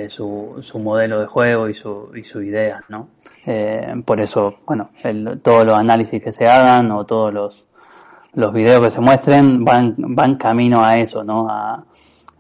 [0.07, 3.09] su, su modelo de juego y su, y su idea, ¿no?
[4.05, 4.89] por eso, bueno,
[5.41, 7.67] todos los análisis que se hagan o todos los,
[8.33, 11.49] los videos que se muestren van, van camino a eso, ¿no?
[11.49, 11.83] A,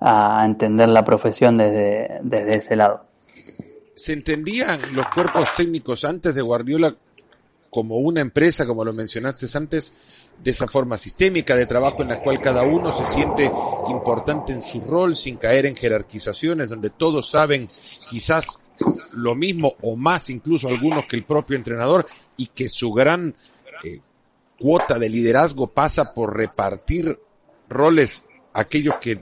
[0.03, 3.05] a entender la profesión desde, desde ese lado.
[3.95, 6.95] ¿Se entendían los cuerpos técnicos antes de Guardiola
[7.73, 9.93] como una empresa, como lo mencionaste antes,
[10.43, 13.51] de esa forma sistémica de trabajo en la cual cada uno se siente
[13.89, 17.67] importante en su rol sin caer en jerarquizaciones, donde todos saben
[18.07, 18.59] quizás
[19.15, 22.05] lo mismo o más incluso algunos que el propio entrenador
[22.37, 23.33] y que su gran
[23.83, 23.99] eh,
[24.59, 27.19] cuota de liderazgo pasa por repartir
[27.69, 29.19] roles a aquellos que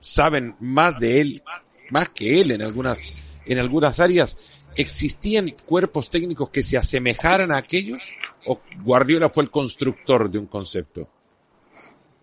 [0.00, 1.42] saben más de él,
[1.90, 3.00] más que él en algunas,
[3.48, 4.36] en algunas áreas.
[4.76, 8.00] ¿Existían cuerpos técnicos que se asemejaran a aquellos?
[8.46, 11.08] ¿O Guardiola fue el constructor de un concepto?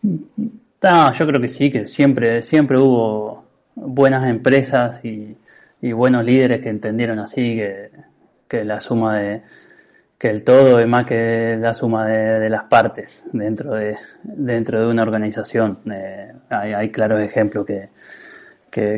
[0.02, 3.44] No, yo creo que sí, que siempre, siempre hubo
[3.76, 5.36] buenas empresas y,
[5.82, 7.60] buenos líderes que entendieron así
[8.48, 9.44] que la suma de,
[10.18, 14.88] que el todo es más que la suma de, las partes dentro de, dentro de
[14.88, 15.80] una organización.
[15.92, 17.90] Eh, hay, claros ejemplos que,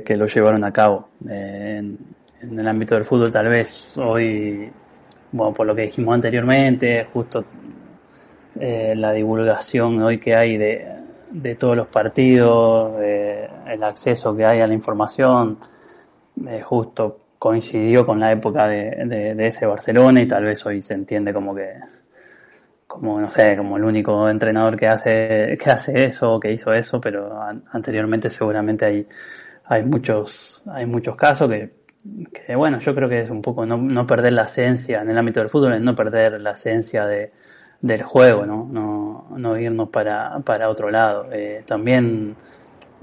[0.04, 1.10] que, lo llevaron a cabo.
[1.30, 1.78] Eh,
[2.42, 4.72] en, el ámbito del fútbol tal vez hoy,
[5.32, 7.46] bueno, por lo que dijimos anteriormente, justo
[8.60, 10.86] eh, la divulgación hoy que hay de,
[11.32, 15.58] de todos los partidos, el acceso que hay a la información,
[16.64, 21.34] justo coincidió con la época de, de, ese Barcelona y tal vez hoy se entiende
[21.34, 21.74] como que
[22.88, 27.00] como no sé como el único entrenador que hace que hace eso que hizo eso
[27.00, 27.40] pero
[27.72, 29.08] anteriormente seguramente hay
[29.70, 31.72] hay muchos hay muchos casos que,
[32.34, 35.18] que bueno yo creo que es un poco no, no perder la esencia en el
[35.18, 37.32] ámbito del fútbol es no perder la esencia de,
[37.82, 42.36] del juego no no, no irnos para para otro lado eh, también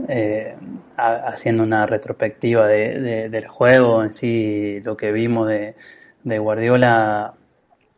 [0.09, 0.57] eh,
[0.96, 5.74] haciendo una retrospectiva de, del juego en sí, lo que vimos de,
[6.38, 7.35] Guardiola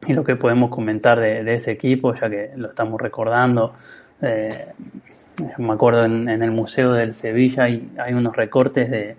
[0.07, 3.73] y lo que podemos comentar de, ese equipo, ya que lo estamos recordando.
[4.21, 4.67] Eh,
[5.59, 9.17] me acuerdo en, el Museo del Sevilla hay, unos recortes de,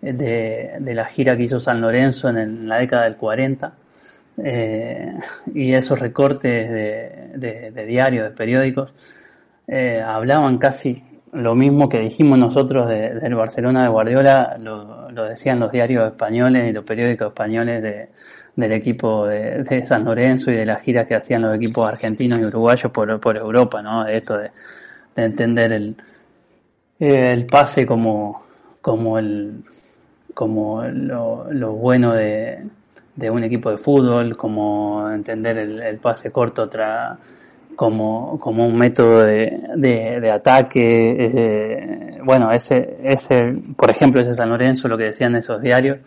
[0.00, 3.72] de, la gira que hizo San Lorenzo en, la década del 40.
[4.42, 5.14] Eh,
[5.54, 8.94] y esos recortes de, de diarios, de periódicos,
[10.04, 16.06] hablaban casi lo mismo que dijimos nosotros del Barcelona de Guardiola, lo, decían los diarios
[16.06, 18.08] españoles y los periódicos españoles de,
[18.56, 22.44] del equipo de, San Lorenzo y de las giras que hacían los equipos argentinos y
[22.44, 24.04] uruguayos por, por Europa, ¿no?
[24.04, 24.50] De esto de,
[25.16, 25.96] entender el,
[26.98, 28.42] el pase como,
[28.80, 29.64] como el
[30.34, 32.64] como lo, lo bueno de,
[33.16, 37.18] de un equipo de fútbol, como entender el, el pase corto otra
[37.76, 42.18] como, como un método de, de, ataque.
[42.22, 45.98] Bueno, ese, ese, por ejemplo, ese San Lorenzo, lo que decían esos diarios,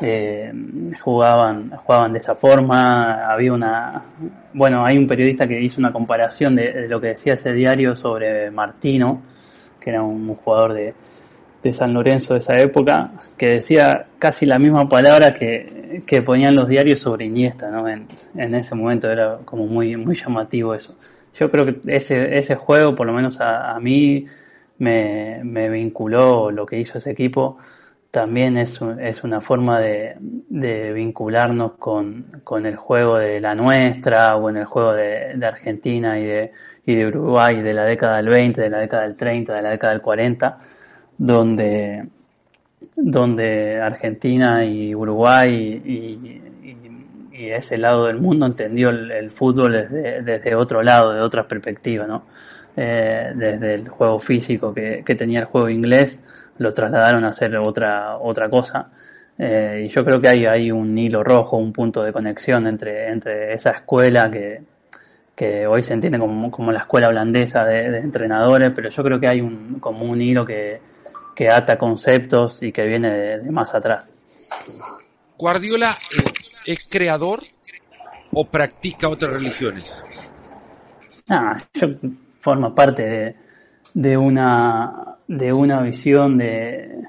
[0.00, 0.52] eh,
[1.00, 3.30] jugaban, jugaban de esa forma.
[3.30, 4.02] Había una,
[4.54, 8.50] bueno, hay un periodista que hizo una comparación de, lo que decía ese diario sobre
[8.50, 9.22] Martino,
[9.78, 10.94] que era un jugador de,
[11.62, 16.54] de San Lorenzo de esa época, que decía casi la misma palabra que, que ponían
[16.54, 17.88] los diarios sobre Iniesta, ¿no?
[17.88, 20.96] En, en, ese momento era como muy, muy llamativo eso.
[21.38, 24.24] Yo creo que ese, ese juego, por lo menos a, a mí,
[24.78, 27.58] me, me, vinculó lo que hizo ese equipo.
[28.10, 34.36] También es, es una forma de, de vincularnos con, con, el juego de la nuestra
[34.36, 36.52] o en el juego de, de Argentina y de,
[36.86, 39.70] y de Uruguay de la década del 20, de la década del 30, de la
[39.70, 40.58] década del 40
[41.20, 42.06] donde,
[42.96, 46.40] donde Argentina y Uruguay y,
[47.32, 52.24] ese lado del mundo entendió el, fútbol desde, otro lado, de otra perspectiva, ¿no?
[52.76, 56.20] Eh, desde el juego físico que, tenía el juego inglés,
[56.60, 58.90] lo trasladaron a hacer otra, otra cosa.
[59.38, 63.08] Eh, y yo creo que hay, hay un hilo rojo, un punto de conexión entre,
[63.08, 64.62] entre esa escuela que,
[65.34, 69.18] que hoy se entiende como, como la escuela holandesa de, de, entrenadores, pero yo creo
[69.18, 70.82] que hay un, como un hilo que,
[71.34, 74.12] que ata conceptos y que viene de, más atrás.
[75.38, 76.24] ¿Guardiola eh,
[76.66, 77.40] es creador
[78.32, 80.04] o practica otras religiones?
[81.30, 81.88] Ah, yo
[82.38, 83.36] forma parte de,
[83.94, 87.04] de, una de una visión de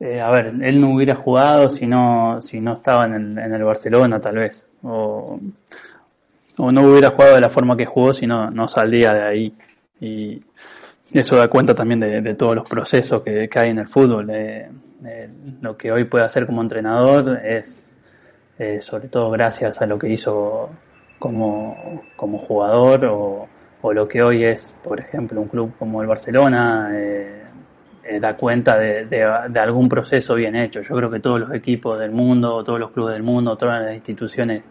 [0.00, 3.54] eh, a ver, él no hubiera jugado si no, si no estaba en el, en
[3.54, 5.38] el Barcelona tal vez o,
[6.58, 9.54] o no hubiera jugado de la forma que jugó si no, no saldría de ahí
[10.00, 10.42] y
[11.12, 14.26] eso da cuenta también de, todos los procesos que, hay en el fútbol.
[15.60, 17.96] lo que hoy puede hacer como entrenador es,
[18.80, 20.68] sobre todo gracias a lo que hizo
[21.20, 23.48] como, como jugador o,
[23.80, 26.90] o, lo que hoy es, por ejemplo, un club como el Barcelona.
[26.92, 27.35] Eh,
[28.08, 29.24] eh, da cuenta de,
[29.58, 30.80] algún proceso bien hecho.
[30.82, 33.94] Yo creo que todos los equipos del mundo, todos los clubes del mundo, todas las
[33.94, 34.62] instituciones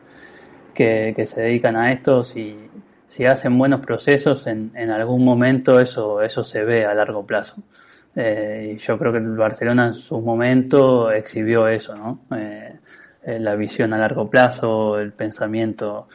[0.74, 2.56] que, se dedican a esto, si,
[3.08, 7.56] si hacen buenos procesos, en, en, algún momento eso, eso se ve a largo plazo.
[8.15, 12.19] Eh, y yo creo que el Barcelona en su momento exhibió eso, ¿no?
[12.38, 12.80] Eh,
[13.39, 16.08] la visión a largo plazo, el pensamiento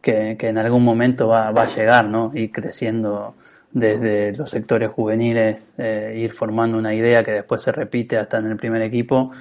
[0.00, 2.32] que, que en algún momento va, va a llegar, ¿no?
[2.34, 3.34] Y creciendo
[3.76, 8.46] desde los sectores juveniles, eh, ir formando una idea que después se repite hasta en
[8.46, 9.32] el primer equipo,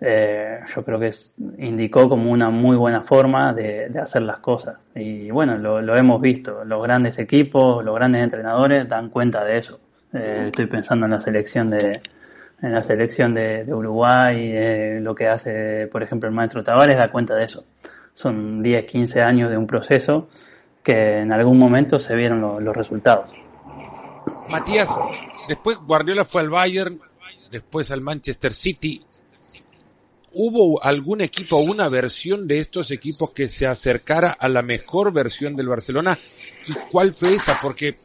[0.00, 1.10] eh, yo creo que
[1.58, 4.76] indicó como una muy buena forma de, hacer las cosas.
[4.94, 9.80] Y bueno, lo, hemos visto, los grandes equipos, los grandes entrenadores dan cuenta de eso.
[10.12, 12.00] Eh, estoy pensando en la selección de
[12.62, 17.34] en la selección de, Uruguay, lo que hace, por ejemplo, el maestro Tavares da cuenta
[17.34, 17.64] de eso.
[18.14, 20.28] Son 10, 15 años de un proceso
[20.82, 23.49] que en algún momento se vieron los resultados.
[24.50, 24.98] Matías,
[25.48, 27.00] después Guardiola fue al Bayern,
[27.50, 29.04] después al Manchester City.
[30.32, 35.56] ¿Hubo algún equipo, una versión de estos equipos que se acercara a la mejor versión
[35.56, 36.16] del Barcelona?
[36.68, 37.58] ¿Y cuál fue esa?
[37.58, 37.98] Porque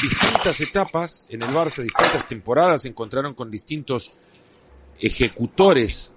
[0.00, 4.12] distintas etapas en el Barça, distintas temporadas se encontraron con distintos
[5.00, 6.12] ejecutores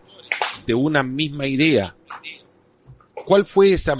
[0.68, 1.96] de una misma idea.
[3.26, 3.98] ¿Cuál fue esa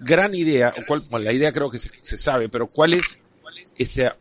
[0.00, 0.74] gran idea?
[0.76, 3.20] O cuál, la idea creo que se, se sabe, pero ¿cuál es
[3.78, 4.16] esa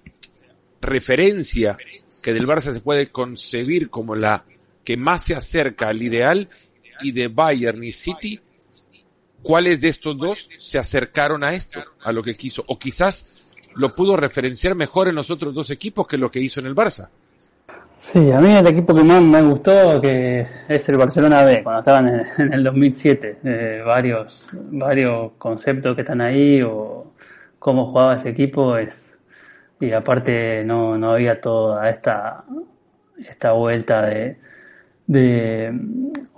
[0.83, 1.77] referencia
[2.21, 4.45] que del Barça se puede concebir como la
[4.83, 6.47] que más se acerca al ideal
[7.01, 8.39] y de Bayern y City,
[9.41, 12.63] ¿cuáles de estos dos se acercaron a esto, a lo que quiso?
[12.67, 13.43] O quizás
[13.75, 16.75] lo pudo referenciar mejor en los otros dos equipos que lo que hizo en el
[16.75, 17.09] Barça.
[17.99, 21.79] Sí, a mí el equipo que más me gustó que es el Barcelona B, cuando
[21.79, 23.37] estaban en, el 2007.
[23.43, 27.13] Eh, varios, varios conceptos que están ahí o
[27.59, 29.12] cómo jugaba ese equipo es
[29.83, 32.43] y aparte no, no había toda esta,
[33.17, 34.37] esta vuelta de,
[35.05, 35.73] de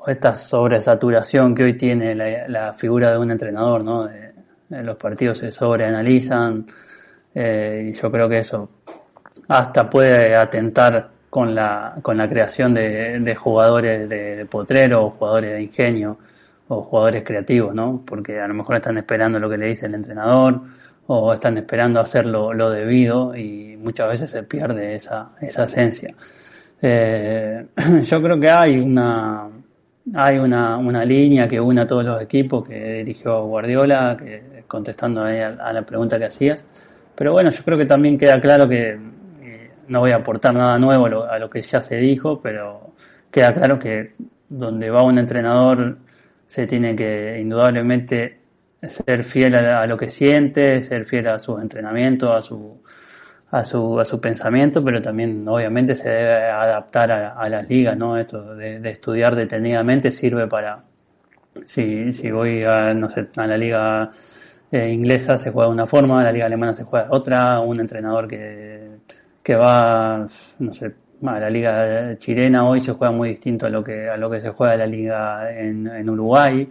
[0.08, 4.10] esta sobresaturación que hoy tiene la, figura de un entrenador, ¿no?
[4.70, 6.66] los partidos se sobreanalizan
[7.36, 8.70] eh, y yo creo que eso
[9.48, 15.10] hasta puede atentar con la, con la creación de, de jugadores de, de, potrero o
[15.12, 16.18] jugadores de ingenio
[16.68, 18.02] o jugadores creativos, ¿no?
[18.04, 20.62] Porque a lo mejor están esperando lo que le dice el entrenador
[21.08, 26.10] o están esperando hacer lo, debido y muchas veces se pierde esa, esa esencia.
[26.82, 27.66] Eh,
[28.04, 29.50] yo creo que hay una
[30.14, 34.16] hay una, una, línea que une a todos los equipos que dirigió Guardiola,
[34.68, 36.64] contestando a, la pregunta que hacías.
[37.16, 39.00] Pero bueno, yo creo que también queda claro que
[39.42, 42.92] eh, no voy a aportar nada nuevo a lo que ya se dijo, pero
[43.32, 44.14] queda claro que
[44.48, 45.98] donde va un entrenador
[46.46, 48.40] se tiene que indudablemente
[48.90, 52.82] ser fiel a, lo que siente, ser fiel a sus entrenamientos, a su,
[53.52, 58.18] a su, a su pensamiento, pero también obviamente se debe adaptar a, las ligas, ¿no?
[58.18, 60.84] Esto de, estudiar detenidamente sirve para,
[61.66, 64.12] si, si voy a, no sé, a la liga
[64.72, 67.60] eh, inglesa se juega de una forma, a la liga alemana se juega de otra,
[67.62, 68.98] un entrenador que,
[69.44, 70.28] que va,
[70.60, 70.94] no sé,
[71.26, 74.42] a la liga chilena hoy se juega muy distinto a lo que, a lo que
[74.42, 76.68] se juega la liga en, en Uruguay.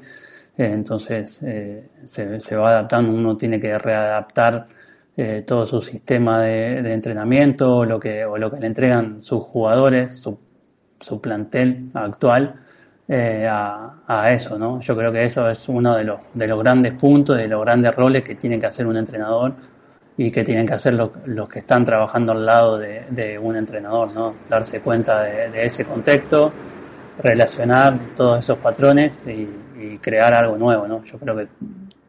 [0.57, 4.67] Eh, entonces eh, se, va adaptando, uno tiene que readaptar
[5.17, 10.17] eh, todo su sistema de, entrenamiento lo que, o lo que le entregan sus jugadores,
[10.19, 10.39] su,
[11.01, 12.61] su plantel actual
[13.09, 14.59] a, eso.
[14.59, 14.81] ¿no?
[14.81, 17.95] Yo creo que eso es uno de los, de los grandes puntos, de los grandes
[17.95, 19.55] roles que tiene que hacer un entrenador
[20.17, 24.35] y que tienen que hacer los, que están trabajando al lado de, un entrenador, ¿no?
[24.49, 26.53] darse cuenta de, de ese contexto,
[27.23, 29.49] relacionar todos esos patrones y,
[30.01, 31.05] crear algo nuevo, ¿no?
[31.05, 31.49] Yo creo que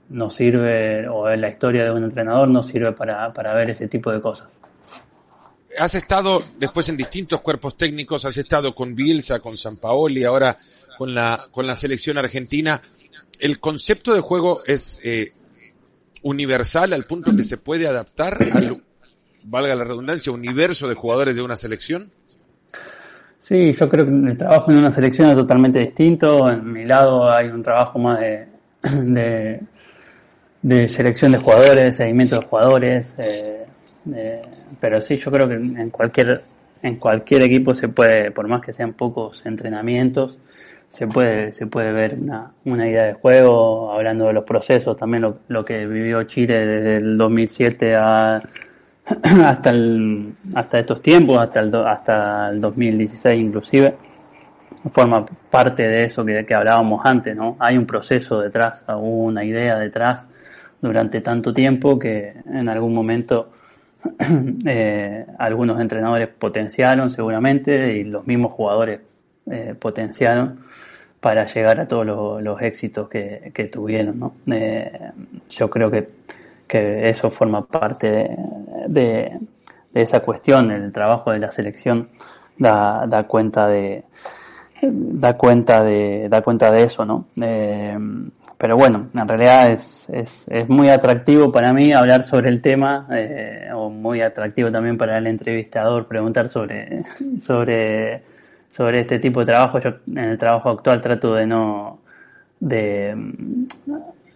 [0.10, 3.88] no sirve, o en la historia de un entrenador no sirve para, para ver ese
[3.88, 4.48] tipo de cosas.
[5.78, 10.58] Has estado después en distintos cuerpos técnicos, has estado con Bielsa, con San Paoli, ahora
[10.98, 12.82] con la, con la selección argentina.
[13.40, 15.28] ¿El concepto de juego es eh,
[16.24, 18.82] universal al punto que se puede adaptar al,
[19.44, 22.12] valga la redundancia, universo de jugadores de una selección?
[23.48, 26.50] Sí, yo creo que el trabajo en una selección es totalmente distinto.
[26.50, 28.48] En mi lado hay un trabajo más de,
[30.64, 33.14] de, selección de jugadores, seguimiento de jugadores.
[33.20, 34.42] Eh,
[34.80, 36.42] pero sí, yo creo que en cualquier,
[36.82, 40.40] en cualquier equipo se puede, por más que sean pocos entrenamientos,
[40.90, 45.22] se puede, se puede ver una, una idea de juego, hablando de los procesos, también
[45.22, 48.42] lo, lo que vivió Chile desde el 2007 a
[49.44, 53.96] hasta el, hasta estos tiempos, hasta el, hasta el 2016 inclusive,
[54.92, 57.56] forma parte de eso que, hablábamos antes, ¿no?
[57.60, 60.28] Hay un proceso detrás, una idea detrás
[60.82, 63.52] durante tanto tiempo que en algún momento
[64.66, 69.02] eh, algunos entrenadores potenciaron seguramente y los mismos jugadores
[69.50, 70.60] eh, potenciaron
[71.20, 72.06] para llegar a todos
[72.44, 74.20] los, éxitos que, tuvieron.
[74.20, 74.36] ¿no?
[74.52, 75.12] Eh,
[75.50, 76.08] yo creo que,
[76.68, 78.38] que, eso forma parte de,
[79.94, 82.10] esa cuestión, el trabajo de la selección
[82.58, 84.04] da, da cuenta de
[84.82, 87.28] da cuenta de da cuenta de eso, ¿no?
[88.58, 93.08] pero bueno, en realidad es, es, es, muy atractivo para mí hablar sobre el tema,
[93.12, 97.04] eh, o muy atractivo también para el entrevistador preguntar sobre,
[97.42, 98.24] sobre,
[98.72, 99.80] sobre este tipo de trabajo.
[99.80, 102.00] Yo en el trabajo actual trato de no,
[102.60, 103.14] de,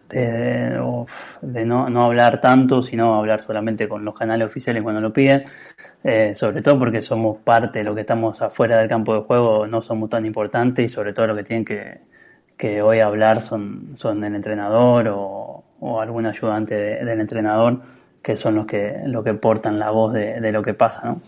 [0.09, 5.45] de, no, no, hablar tanto, sino hablar solamente con los canales oficiales cuando lo piden,
[6.03, 9.67] eh, sobre todo porque somos parte de lo que estamos afuera del campo de juego,
[9.67, 12.09] no somos tan importantes y sobre todo lo que tienen que
[12.59, 15.63] que hoy hablar son, son el entrenador o,
[16.01, 17.81] algún ayudante del entrenador,
[18.21, 21.21] que son los que, lo que portan la voz de, lo que pasa, ¿no?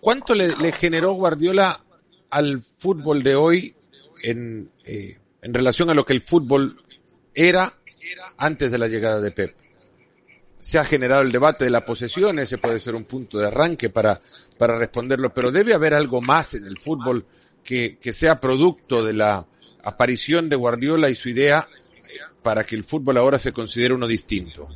[0.00, 1.80] ¿Cuánto le, generó Guardiola
[2.30, 3.76] al fútbol de hoy
[4.24, 6.78] en, eh, en relación a lo que el fútbol
[7.32, 7.72] era
[8.38, 9.54] antes de la llegada de Pep?
[10.58, 13.88] se ha generado el debate de la posesión, ese puede ser un punto de arranque
[13.88, 14.20] para,
[14.58, 17.22] para responderlo, pero debe haber algo más en el fútbol
[17.62, 19.46] que, que sea producto de la,
[19.86, 21.64] aparición de Guardiola y su idea
[22.42, 24.68] para que el fútbol ahora se considere uno distinto?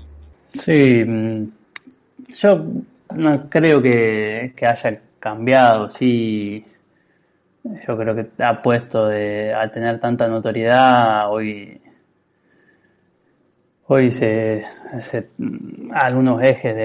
[0.53, 1.45] Sí, mm,
[2.37, 2.65] yo
[3.17, 6.65] no creo que, haya cambiado, sí,
[7.65, 11.81] yo creo que ha puesto de, a tener tanta notoriedad hoy
[13.93, 14.65] hoy se,
[15.93, 16.77] algunos ejes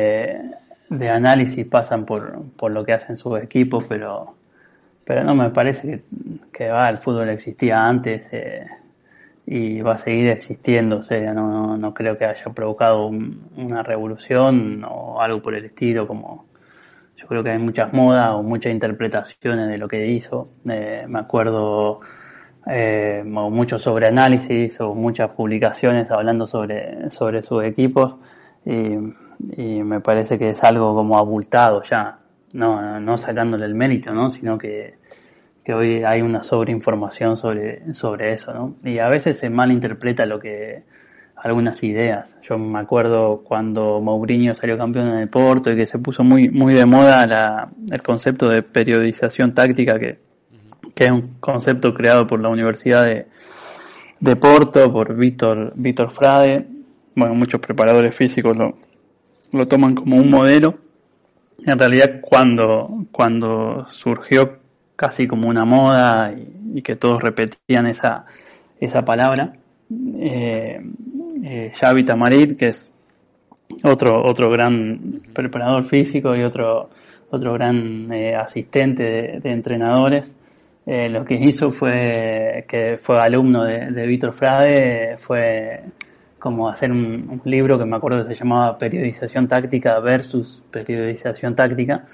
[0.89, 4.33] de, análisis pasan por, por lo que hacen sus equipos, pero
[5.05, 6.03] pero no me parece
[6.51, 8.65] que, va, el fútbol existía antes eh,
[9.45, 14.83] y va a seguir existiendo, o sea, no, no creo que haya provocado una revolución
[14.83, 16.45] o algo por el estilo, como
[17.17, 21.19] yo creo que hay muchas modas o muchas interpretaciones de lo que hizo, eh, me
[21.19, 21.99] acuerdo
[22.67, 28.17] eh, mucho sobre análisis o muchas publicaciones hablando sobre, sobre sus equipos
[28.65, 28.97] y,
[29.57, 32.19] me parece que es algo como abultado ya,
[32.53, 34.31] no, no sacándole el mérito, ¿no?
[34.31, 34.95] sino que,
[35.67, 38.75] hoy hay una sobreinformación sobre, sobre eso, ¿no?
[38.83, 40.83] Y a veces se malinterpreta lo que
[41.35, 42.35] algunas ideas.
[42.41, 46.49] Yo me acuerdo cuando Mourinho salió campeón en el Porto y que se puso muy,
[46.49, 50.19] muy de moda el concepto de periodización táctica, que,
[50.95, 53.27] que es un concepto creado por la Universidad de,
[54.19, 56.65] de Porto, por Víctor, Víctor Frade.
[57.15, 58.77] Bueno, muchos preparadores físicos lo,
[59.51, 60.85] lo toman como un modelo
[61.63, 64.59] en realidad cuando, cuando surgió
[64.95, 68.25] casi como una moda y, que todos repetían esa,
[68.79, 69.53] esa palabra,
[70.19, 70.81] eh,
[71.43, 71.71] eh,
[72.05, 72.91] Tamarit, que es
[73.83, 76.89] otro, otro gran preparador físico y otro,
[77.29, 80.35] otro gran eh, asistente de, entrenadores,
[80.85, 85.83] eh, lo que hizo fue que fue alumno de, de Víctor Frade, fue
[86.45, 92.05] como hacer un, libro que me acuerdo que se llamaba Periodización Táctica versus Periodización Táctica,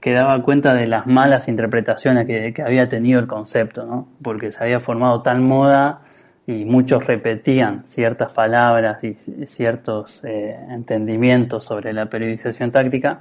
[0.00, 4.08] que daba cuenta de las malas interpretaciones que, había tenido el concepto, ¿no?
[4.20, 6.00] porque se había formado tal moda
[6.48, 13.20] y muchos repetían ciertas palabras y ciertos eh, entendimientos sobre la periodización táctica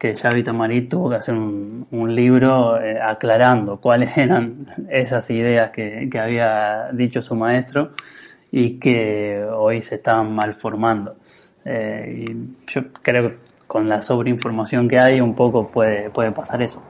[0.00, 6.08] que Xavi Tamarit tuvo que hacer un, libro eh, aclarando cuáles eran esas ideas que,
[6.10, 7.92] que había dicho su maestro
[8.50, 11.16] y que hoy se están malformando.
[11.66, 13.36] Eh, y yo creo que
[13.66, 16.82] con la sobreinformación que hay un poco puede, puede pasar eso.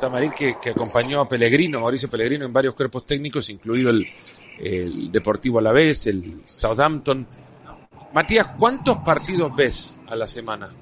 [0.00, 4.06] Tamarín que, que acompañó a Pellegrino, Mauricio Pellegrino en varios cuerpos técnicos, incluido el,
[4.60, 7.26] el Deportivo Alavés, el Southampton.
[8.14, 10.72] Matías, ¿cuántos partidos ves a la semana?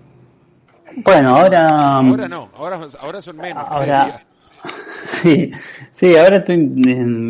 [0.97, 1.99] Bueno, ahora...
[1.99, 3.64] Ahora no, ahora, ahora son menos.
[3.66, 4.22] Ahora,
[5.22, 5.51] sí,
[5.95, 6.72] sí, ahora estoy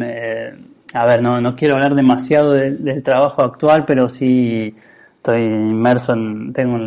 [0.05, 0.53] eh,
[0.93, 4.75] a ver, no, no quiero hablar demasiado del trabajo actual, pero sí
[5.17, 6.79] estoy inmerso en, tengo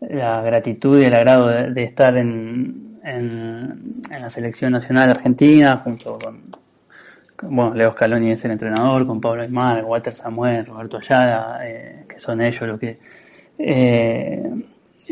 [0.00, 6.56] la gratitud y el agrado de, estar en, en, la selección nacional argentina, junto con,
[7.50, 12.20] bueno, Leo Scaloni es el entrenador, con Pablo Aymar, Walter Samuel, Roberto Ayala, eh, que
[12.20, 12.98] son ellos los que,
[13.58, 14.42] eh,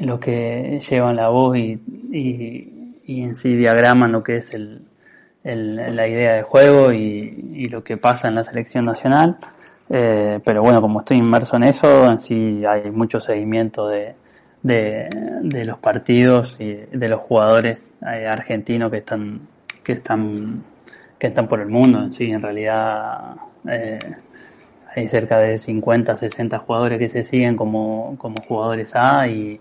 [0.00, 1.80] lo que llevan la voz y,
[2.12, 4.82] y, y en sí diagraman lo que es el,
[5.44, 9.36] la idea de juego y, lo que pasa en la selección nacional.
[9.90, 14.14] Eh, pero bueno, como estoy inmerso en eso, en sí hay mucho seguimiento de,
[14.62, 15.08] de,
[15.42, 19.40] de los partidos y de los jugadores eh, argentinos que están
[19.82, 20.64] que están
[21.18, 22.12] que están por el mundo.
[22.12, 23.36] Sí, en realidad
[23.68, 23.98] eh,
[24.94, 29.60] hay cerca de 50, 60 jugadores que se siguen como, como jugadores A y,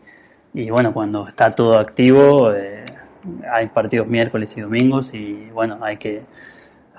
[0.53, 2.85] y bueno, cuando está todo activo eh,
[3.51, 6.23] hay partidos miércoles y domingos y bueno, hay que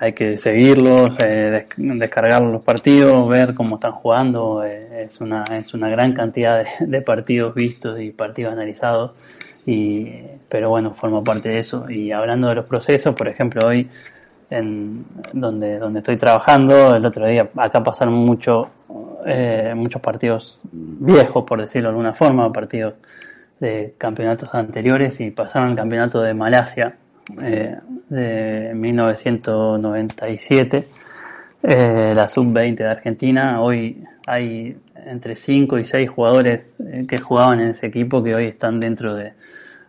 [0.00, 4.62] hay que seguirlos, eh, descargar los partidos, ver cómo están jugando.
[4.64, 9.12] Eh, es una es una gran cantidad de, partidos vistos y partidos analizados.
[9.66, 10.08] Y,
[10.48, 11.90] pero bueno, forma parte de eso.
[11.90, 13.88] Y hablando de los procesos, por ejemplo, hoy
[14.50, 18.68] en donde donde estoy trabajando, el otro día acá pasaron mucho,
[19.26, 22.94] eh, muchos partidos viejos, por decirlo de alguna forma, partidos
[23.60, 26.96] de campeonatos anteriores y pasaron al campeonato de Malasia
[27.42, 27.76] eh,
[28.08, 30.88] de 1997,
[31.62, 33.60] eh, la sub-20 de Argentina.
[33.60, 38.46] Hoy hay entre 5 y 6 jugadores eh, que jugaban en ese equipo que hoy
[38.46, 39.32] están dentro de,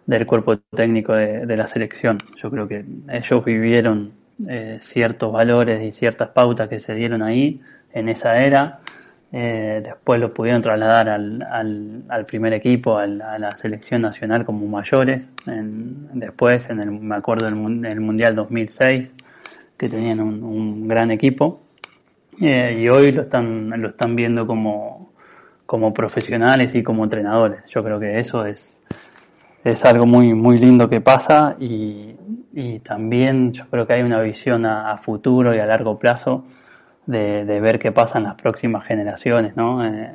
[0.06, 2.20] del cuerpo técnico de, la selección.
[2.42, 4.14] Yo creo que ellos vivieron
[4.48, 7.62] eh, ciertos valores y ciertas pautas que se dieron ahí
[7.94, 8.80] en esa era
[9.32, 15.30] eh, después lo pudieron trasladar al, al, primer equipo, a la selección nacional como mayores.
[15.46, 19.12] después, en el, me acuerdo, en el Mundial 2006,
[19.78, 21.62] que tenían un, gran equipo.
[22.42, 25.12] Eh, y hoy lo están, lo están viendo como,
[25.66, 27.64] como profesionales y como entrenadores.
[27.70, 28.80] Yo creo que eso es,
[29.64, 32.16] es algo muy, muy lindo que pasa y,
[32.54, 36.46] y también yo creo que hay una visión a futuro y a largo plazo
[37.10, 39.84] de, ver qué pasa en las próximas generaciones, ¿no?
[39.86, 40.12] Eh,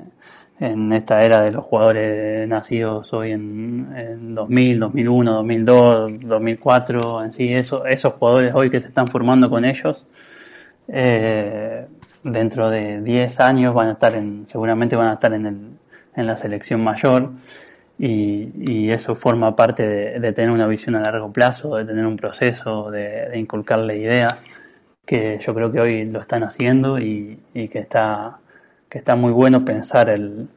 [0.61, 7.33] en esta era de los jugadores nacidos hoy en, en, 2000, 2001, 2002, 2004, en
[7.33, 10.07] sí, eso, esos jugadores hoy que se están formando con ellos,
[10.87, 11.87] eh,
[12.23, 15.57] dentro de 10 años van a estar en, seguramente van a estar en, el,
[16.15, 17.31] en la selección mayor
[17.99, 22.07] y, y eso forma parte de, de, tener una visión a largo plazo, de tener
[22.07, 24.41] un proceso, de, de inculcarle ideas
[25.07, 28.39] que yo creo que hoy lo están haciendo y, que está
[28.89, 30.49] que está muy bueno pensar el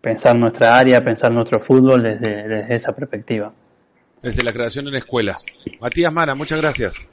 [0.00, 3.52] pensar nuestra área, pensar nuestro fútbol desde, desde esa perspectiva.
[4.22, 5.36] Desde la creación de una escuela.
[5.80, 7.08] Matías Mara, muchas gracias.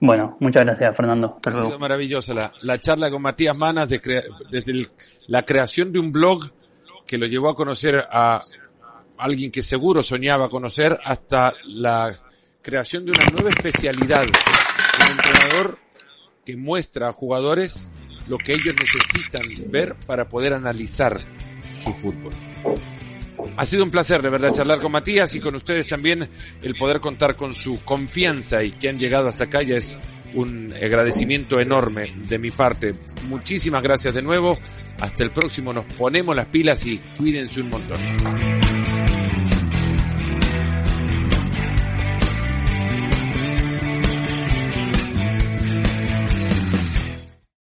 [0.00, 1.38] Bueno, muchas gracias, Fernando.
[1.44, 4.86] ha sido maravillosa la, la, charla con Matías Manas desde
[5.26, 6.50] la creación de un blog
[7.06, 8.40] que lo llevó a conocer a
[9.18, 12.14] alguien que seguro soñaba conocer hasta la
[12.62, 14.24] creación de una nueva especialidad.
[14.24, 15.78] Un entrenador
[16.56, 17.88] muestra a jugadores
[18.28, 21.20] lo que ellos necesitan ver para poder analizar
[21.82, 22.32] su fútbol.
[23.56, 26.28] Ha sido un placer de verdad charlar con Matías y con ustedes también
[26.62, 29.98] el poder contar con su confianza y que han llegado hasta acá ya es
[30.34, 32.94] un agradecimiento enorme de mi parte.
[33.28, 34.58] Muchísimas gracias de nuevo.
[35.00, 38.79] Hasta el próximo nos ponemos las pilas y cuídense un montón.